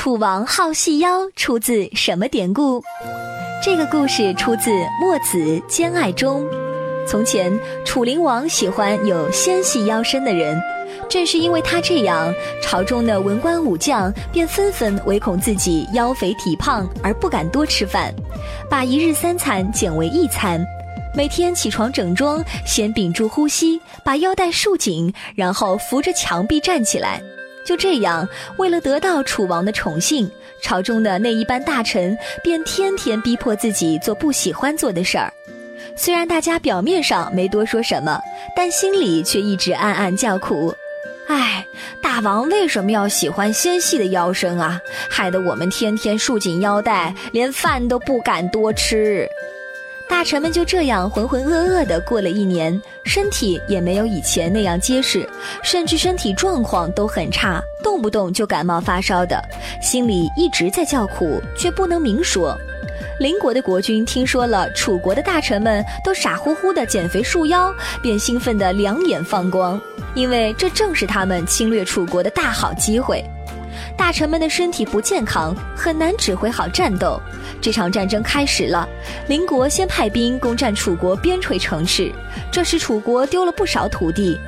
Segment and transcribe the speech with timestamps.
[0.00, 2.82] 楚王好细腰出自什么典故？
[3.62, 6.42] 这个故事出自《墨子·兼爱》中。
[7.06, 7.52] 从前，
[7.84, 10.58] 楚灵王喜欢有纤细腰身的人，
[11.06, 12.32] 正是因为他这样，
[12.62, 18.10] 朝中的文官武将便纷纷唯恐自己腰肥体胖而不敢多吃饭，
[18.70, 20.64] 把一日三餐减为一餐。
[21.14, 27.20] 每天起床整装，先屏住呼吸，把腰带束紧，然后扶着墙壁站起来。
[27.64, 35.32] 就这样，为了得到楚王的宠幸，朝中的那一班大臣便天天逼迫自己做不喜欢做的事儿。
[35.96, 38.20] 虽然大家表面上没多说什么，
[38.56, 40.74] 但心里却一直暗暗叫苦
[41.28, 41.64] ：“哎，
[42.02, 44.80] 大王为什么要喜欢纤细的腰身啊？
[45.08, 49.28] 害得我们天天束紧腰带，连饭都不敢多吃。”
[50.20, 55.26] 大臣们就这样浑浑噩噩的过了一年，身体也没有以前那样结实，
[55.62, 59.42] 甚至身体状况都很差，动不动就感冒发烧的，
[59.80, 62.54] 心里一直在叫苦，却不能明说。
[63.18, 69.80] 邻国的国君听说了楚国的大臣们都傻乎乎的减肥束腰，便兴奋的两眼放光，
[70.14, 73.24] 因为这正是他们侵略楚国的大好机会。
[74.00, 77.20] 大臣们的身体不健康，很难指挥好战斗。
[77.60, 78.88] 这场战争开始了，
[79.28, 82.10] 邻国先派兵攻占楚国边陲城市，
[82.50, 84.40] 这使楚国丢了不少土地。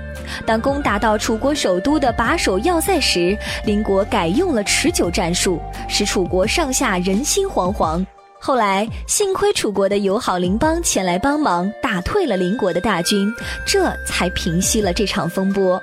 [0.47, 3.37] 当攻打到楚国首都的把守要塞时，
[3.67, 8.03] 邻国改用了持久战术，使楚国上下人心惶惶。
[8.41, 13.31] 后来幸亏楚国的友好邻邦前来帮忙，打退了邻国的大军，
[13.67, 15.81] 这才平息了这场风波。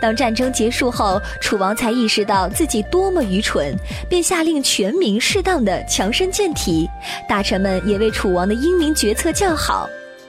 [0.00, 3.74] 当战争结束后，楚王才意识到自己多么愚蠢，
[4.08, 6.88] 便下令全民适当的强身健体。
[7.28, 9.88] 大臣们也为楚王的英明决策叫好。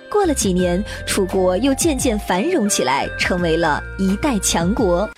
[0.10, 5.10] 过了几年，楚国又渐渐繁荣起来，成为了一代强国。